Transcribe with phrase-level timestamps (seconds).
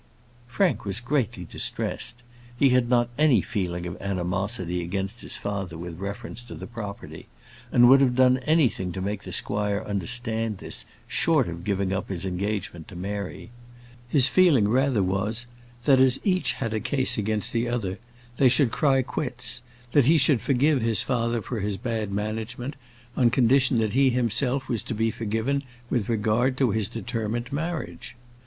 [0.47, 2.23] Frank was greatly distressed.
[2.57, 7.27] He had not any feeling of animosity against his father with reference to the property,
[7.71, 12.09] and would have done anything to make the squire understand this, short of giving up
[12.09, 13.51] his engagement to Mary.
[14.09, 15.45] His feeling rather was,
[15.83, 17.99] that, as each had a case against the other,
[18.37, 19.61] they should cry quits;
[19.91, 22.75] that he should forgive his father for his bad management,
[23.15, 25.61] on condition that he himself was to be forgiven
[25.91, 28.15] with regard to his determined marriage.